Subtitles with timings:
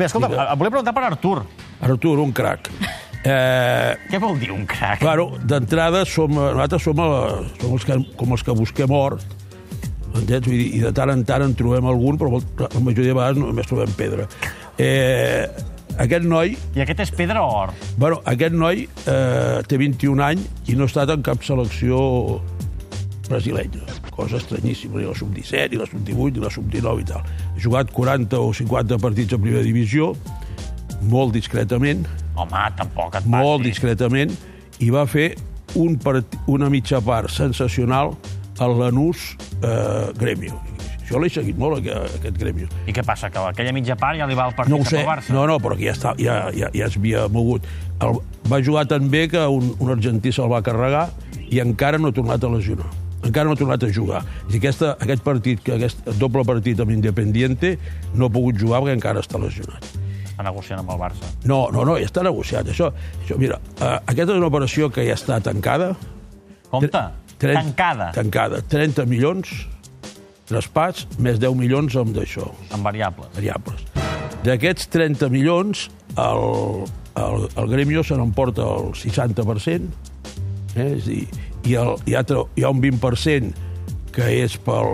[0.00, 0.40] Bé, escolta, Digue.
[0.48, 1.42] eh, volia preguntar per Artur.
[1.84, 2.70] Artur, un crac.
[3.20, 4.98] Eh, Què vol dir un crac?
[5.02, 7.08] Claro, d'entrada som, nosaltres som, a,
[7.60, 9.18] som els que, com els que busquem or,
[10.14, 10.46] entens?
[10.48, 13.42] Vull dir, I de tant en tant en trobem algun, però la majoria de vegades
[13.42, 14.24] només trobem pedra.
[14.80, 15.44] Eh,
[16.00, 17.74] aquest noi, I aquest és pedra o or?
[18.00, 22.40] bueno, aquest noi eh, té 21 anys i no ha estat en cap selecció
[23.28, 23.84] brasilenya.
[24.20, 27.22] Cosa estranyíssima, ni la sub-17, ni la sub-18, ni la sub-19 i tal.
[27.24, 30.12] Ha jugat 40 o 50 partits a primera divisió,
[31.08, 32.04] molt discretament,
[32.36, 33.70] Home, tampoc et molt passis.
[33.72, 34.34] discretament,
[34.80, 35.30] i va fer
[35.80, 38.12] un part, una mitja part sensacional
[38.60, 40.58] al Lanús eh, Grêmio.
[41.10, 42.68] Jo l'he seguit molt, aquest, aquest Grêmio.
[42.86, 44.92] I què passa, que aquella mitja part ja li va al partit No ho cap
[44.92, 45.32] sé, al Barça?
[45.34, 47.64] no, no, però que ja, està, ja, ja, ja es havia mogut.
[48.04, 48.20] El,
[48.52, 51.08] va jugar tan bé que un, un argentí se'l va carregar
[51.50, 52.86] i encara no ha tornat a lesionar.
[53.22, 54.22] Encara no ha tornat a jugar.
[54.48, 57.74] I aquesta, aquest partit, que aquest doble partit amb Independiente,
[58.14, 59.84] no ha pogut jugar perquè encara està lesionat.
[60.30, 61.28] Està negociant amb el Barça.
[61.44, 62.70] No, no, no, ja està negociat.
[62.72, 62.88] Això,
[63.20, 65.92] això mira, uh, aquesta és una operació que ja està tancada.
[66.70, 67.02] Compte,
[67.40, 68.62] Tren- tancada, Tancada.
[68.68, 69.52] 30 milions,
[70.48, 73.28] traspats, més 10 milions amb d'això, amb variables.
[73.36, 73.84] variables.
[74.44, 75.86] D'aquests 30 milions,
[76.16, 76.44] el,
[77.20, 79.88] el, el Grêmio se n'emporta el 60%,
[80.76, 80.86] eh?
[80.96, 81.26] és a dir,
[81.64, 82.22] hi ha, hi, ha,
[82.56, 83.52] hi ha un 20%
[84.14, 84.90] que és pel,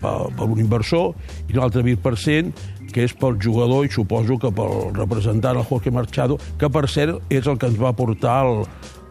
[0.00, 1.12] per, per un inversor
[1.50, 5.90] i un altre 20% que és pel jugador i suposo que pel representant, el Jorge
[5.92, 8.62] Marchado, que per cert és el que ens va portar el,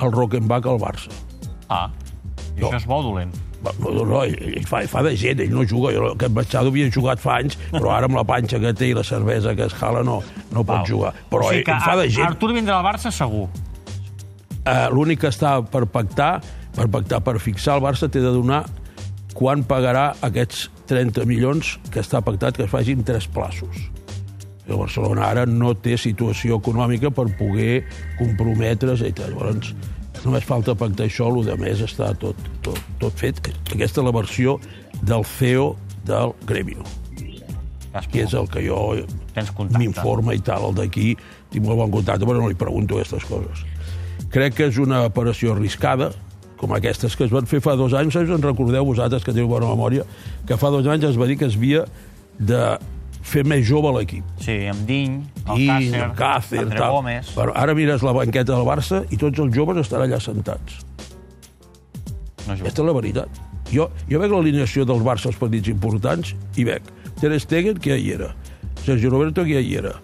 [0.00, 1.12] el Rockenbach al Barça.
[1.68, 1.90] Ah,
[2.56, 2.68] i No.
[2.70, 3.34] això és bo o dolent.
[3.64, 5.90] No, no, no, ell, fa, fa de gent, ell no juga.
[5.92, 8.94] Jo, aquest Machado havia jugat fa anys, però ara amb la panxa que té i
[8.96, 10.18] la cervesa que es jala no,
[10.52, 10.86] no pot Val.
[10.88, 11.12] jugar.
[11.32, 12.28] Però o sigui ell, que ell fa de gent.
[12.28, 13.48] Artur vindrà al Barça segur.
[14.64, 16.38] Eh, L'únic que està per pactar,
[16.74, 18.62] per pactar, per fixar el Barça té de donar
[19.34, 23.88] quan pagarà aquests 30 milions que està pactat que es facin tres plaços.
[24.64, 27.82] El Barcelona ara no té situació econòmica per poder
[28.16, 29.34] comprometre's i tal.
[29.34, 29.74] Llavors,
[30.24, 33.42] només falta pactar això, el de més està tot, tot, tot fet.
[33.74, 34.56] Aquesta és la versió
[35.04, 35.74] del CEO
[36.08, 36.84] del Grêmio,
[37.94, 38.78] Cas que és el que jo
[39.76, 41.12] m'informa i tal, el d'aquí,
[41.52, 43.62] tinc molt bon contacte, però no li pregunto aquestes coses.
[44.34, 46.10] Crec que és una operació arriscada,
[46.58, 49.50] com aquestes que es van fer fa dos anys, us en recordeu vosaltres, que teniu
[49.50, 50.06] bona memòria,
[50.48, 51.84] que fa dos anys es va dir que es havia
[52.38, 52.62] de
[53.24, 54.24] fer més jove l'equip.
[54.44, 56.96] Sí, amb Diny, I Alcácer, Alcácer, André tal.
[56.98, 57.30] Gómez...
[57.36, 60.82] Però ara mires la banqueta del Barça i tots els joves estan allà sentats.
[62.44, 62.66] No juga.
[62.66, 63.40] Aquesta és la veritat.
[63.72, 67.96] Jo, jo veig l'alineació dels Barça als partits importants i veig Ter Stegen, que ja
[67.96, 68.34] hi era,
[68.84, 69.94] Sergio Roberto, que ja hi era,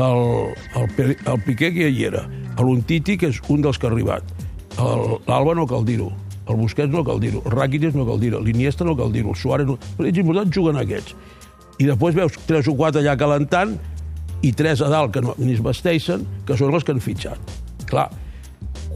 [0.00, 2.22] el, el, el Piqué, que ja hi era,
[2.64, 4.26] l'Untiti, que és un dels que ha arribat,
[5.28, 6.10] l'Alba no cal dir-ho,
[6.50, 9.38] el Busquets no cal dir-ho, el Rakitic no cal dir-ho, l'Iniesta no cal dir-ho, el
[9.38, 9.78] Suárez no...
[9.98, 11.14] Els importants juguen aquests.
[11.80, 13.76] I després veus tres o quatre allà calentant
[14.44, 17.54] i tres a dalt que no, ni es vesteixen, que són els que han fitxat.
[17.90, 18.08] Clar,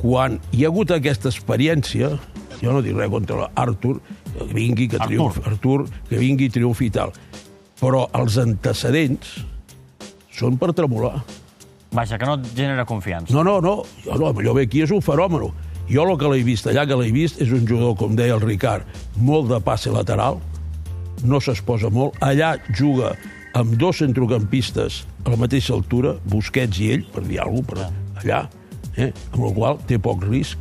[0.00, 2.10] quan hi ha hagut aquesta experiència,
[2.60, 3.98] jo no dic res contra l'Artur,
[4.34, 5.14] que vingui, que Artur.
[5.14, 5.78] triomfi, Artur,
[6.10, 7.14] que vingui, triomfi i tal.
[7.80, 9.38] Però els antecedents
[10.34, 11.22] són per tremolar.
[11.94, 13.32] Vaja, que no et genera confiança.
[13.32, 15.53] No, no, no, jo, no, jo ve aquí és un fenòmeno.
[15.87, 18.43] Jo el que l'he vist allà, que l'he vist, és un jugador, com deia el
[18.43, 18.88] Ricard,
[19.21, 20.41] molt de passe lateral,
[21.22, 22.16] no s'exposa molt.
[22.25, 23.15] Allà juga
[23.54, 28.25] amb dos centrocampistes a la mateixa altura, Busquets i ell, per dir alguna cosa, per
[28.25, 28.41] allà,
[28.97, 29.12] eh?
[29.33, 30.59] amb el qual té poc risc.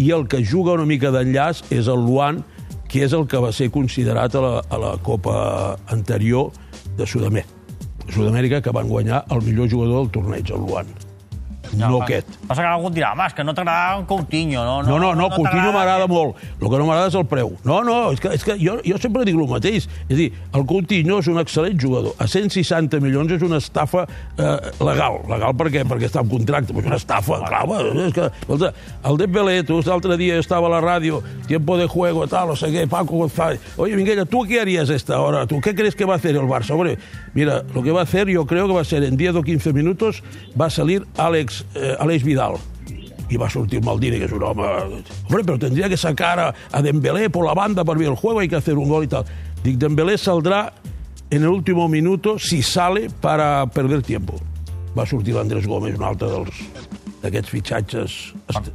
[0.00, 2.44] I el que juga una mica d'enllaç és el Luan,
[2.90, 5.34] que és el que va ser considerat a la, a la Copa
[5.94, 6.50] anterior
[6.98, 7.59] de Sud-amèrica,
[8.10, 11.09] Sud-amèrica que van guanyar el millor jugador del torneig, el Luan.
[11.76, 12.28] No pa- aquest.
[12.48, 14.82] Passa que algú et dirà, home, és que no t'agrada en Coutinho, no?
[14.82, 16.10] No, no, no, Coutinho t'agrada m'agrada aquest".
[16.10, 16.36] molt.
[16.60, 17.52] El que no m'agrada és el preu.
[17.64, 19.86] No, no, és que, és que jo, jo sempre dic el mateix.
[20.08, 22.14] És a dir, el Coutinho és un excel·lent jugador.
[22.18, 25.20] A 160 milions és una estafa eh, legal.
[25.28, 25.84] Legal per què?
[25.84, 26.72] Perquè està en contracte.
[26.72, 28.72] Però és una estafa, bueno, És que, escolta,
[29.04, 32.70] el Dembélé, tu l'altre dia estava a la ràdio, tiempo de juego, tal, no sé
[32.72, 33.60] qué, Paco González.
[33.76, 35.46] Oye, Minguella, ¿tú qué harías esta hora?
[35.46, 36.70] ¿Tú qué crees que va a hacer el Barça?
[36.72, 36.98] Hombre,
[37.34, 39.42] mira, lo que va a hacer yo creo que va a ser en 10 o
[39.42, 40.22] 15 minutos
[40.60, 42.58] va a salir Alex, eh, Alex Vidal
[43.30, 44.66] i va sortir el Maldini, que és un home...
[45.28, 48.40] Hombre, però tendría que sacar a, a Dembélé por la banda per ver el juego,
[48.40, 49.24] hay que hacer un gol y tal.
[49.62, 50.72] Dic, Dembélé saldrá
[51.30, 54.34] en el último minuto si sale para perder tiempo.
[54.98, 56.64] Va sortir l'Andrés Gómez, un altre dels
[57.20, 58.14] d'aquests fitxatges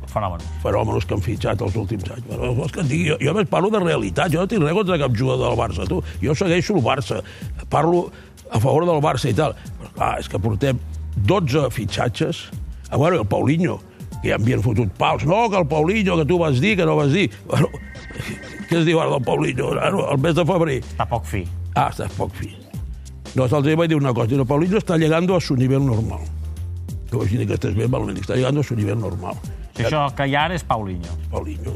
[0.08, 0.44] Fenomen.
[0.62, 2.28] fenòmenos que han fitxat els últims anys.
[2.30, 4.78] Però, vols que et digui, jo, jo més parlo de realitat, jo no tinc res
[4.78, 6.02] contra cap jugador del Barça, tu.
[6.22, 7.22] Jo segueixo el Barça,
[7.74, 8.06] parlo
[8.48, 9.58] a favor del Barça i tal.
[9.82, 10.80] Però clar, és que portem
[11.18, 12.46] 12 fitxatges.
[12.96, 13.74] A veure, el Paulinho,
[14.22, 15.26] que ja havien fotut pals.
[15.28, 17.26] No, que el Paulinho, que tu vas dir, que no vas dir.
[17.50, 17.68] Bueno,
[18.70, 19.74] què es diu ara del Paulinho?
[19.76, 20.78] El mes de febrer.
[20.94, 21.44] Està poc fi.
[21.76, 22.54] Ah, està poc fi.
[23.36, 24.32] No, l'altre dia vaig dir una cosa.
[24.32, 26.24] Diu, Paulinho está llegando a su nivel normal.
[27.12, 28.24] Que vaig dir que estàs bé, Paulinho.
[28.24, 29.36] Està llegando a su nivel normal.
[29.76, 31.20] Si això que hi ha ara és Paulinho.
[31.36, 31.76] Paulinho.